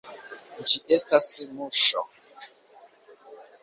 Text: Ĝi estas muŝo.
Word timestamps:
Ĝi 0.69 0.81
estas 0.97 1.29
muŝo. 1.61 2.05